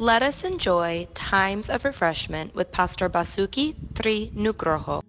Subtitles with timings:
[0.00, 5.04] Let us enjoy times of refreshment with Pastor Basuki Tri Nugroho.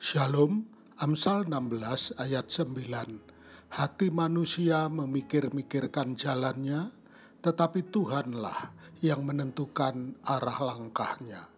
[0.00, 0.64] Shalom,
[0.96, 3.76] Amsal 16 ayat 9.
[3.76, 6.96] Hati manusia memikir-mikirkan jalannya,
[7.44, 8.72] tetapi Tuhanlah
[9.04, 11.52] yang menentukan arah langkahnya.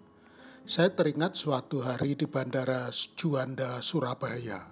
[0.67, 4.67] Saya teringat suatu hari di Bandara Juanda, Surabaya.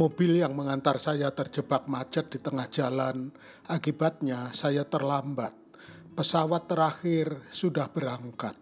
[0.00, 3.36] Mobil yang mengantar saya terjebak macet di tengah jalan,
[3.68, 5.57] akibatnya saya terlambat
[6.18, 8.58] pesawat terakhir sudah berangkat.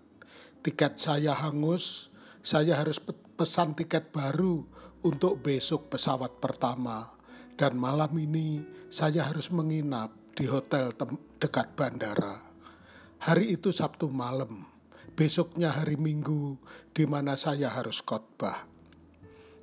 [0.60, 2.12] Tiket saya hangus,
[2.45, 3.01] saya harus
[3.32, 4.60] pesan tiket baru
[5.01, 7.16] untuk besok pesawat pertama.
[7.56, 8.60] Dan malam ini
[8.92, 10.92] saya harus menginap di hotel
[11.41, 12.45] dekat bandara.
[13.24, 14.68] Hari itu Sabtu malam,
[15.16, 16.60] besoknya hari Minggu
[16.93, 18.68] di mana saya harus khotbah.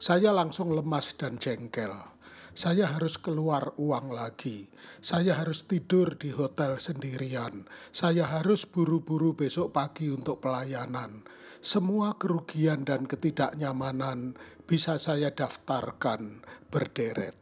[0.02, 2.12] Saya langsung lemas dan jengkel
[2.53, 4.70] saya harus keluar uang lagi.
[5.02, 7.66] Saya harus tidur di hotel sendirian.
[7.89, 11.25] Saya harus buru-buru besok pagi untuk pelayanan.
[11.66, 14.38] Semua kerugian dan ketidaknyamanan
[14.69, 17.33] bisa saya daftarkan berderet.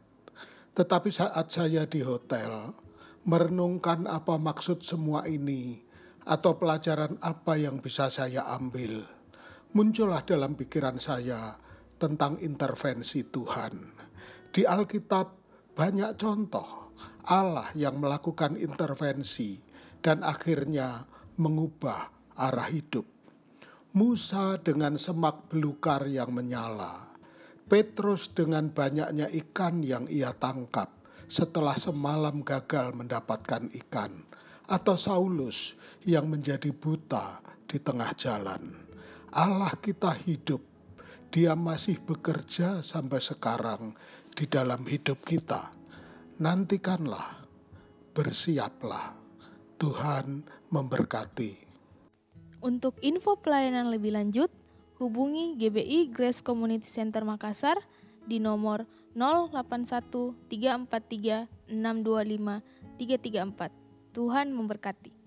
[0.72, 2.72] Tetapi saat saya di hotel,
[3.28, 5.84] merenungkan apa maksud semua ini
[6.24, 9.04] atau pelajaran apa yang bisa saya ambil,
[9.76, 11.60] muncullah dalam pikiran saya
[12.00, 14.01] tentang intervensi Tuhan.
[14.52, 15.32] Di Alkitab
[15.72, 16.92] banyak contoh
[17.24, 19.56] Allah yang melakukan intervensi
[20.04, 21.08] dan akhirnya
[21.40, 23.08] mengubah arah hidup.
[23.96, 27.16] Musa dengan semak belukar yang menyala,
[27.64, 31.00] Petrus dengan banyaknya ikan yang ia tangkap
[31.32, 34.12] setelah semalam gagal mendapatkan ikan,
[34.68, 38.68] atau Saulus yang menjadi buta di tengah jalan.
[39.32, 40.60] Allah kita hidup,
[41.32, 43.96] Dia masih bekerja sampai sekarang
[44.32, 45.72] di dalam hidup kita,
[46.40, 47.44] nantikanlah,
[48.16, 49.20] bersiaplah.
[49.82, 51.58] Tuhan memberkati.
[52.62, 54.46] Untuk info pelayanan lebih lanjut,
[55.02, 57.82] hubungi GBI Grace Community Center Makassar
[58.22, 58.86] di nomor
[59.18, 62.62] 081 343 625
[62.94, 64.14] 334.
[64.14, 65.21] Tuhan memberkati.